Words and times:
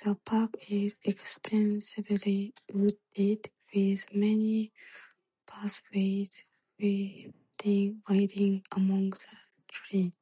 The 0.00 0.14
park 0.24 0.70
is 0.70 0.94
extensively 1.02 2.54
wooded, 2.72 3.50
with 3.74 4.14
many 4.14 4.70
pathways 5.48 6.44
winding 6.78 8.62
among 8.70 9.10
the 9.10 9.36
trees. 9.66 10.12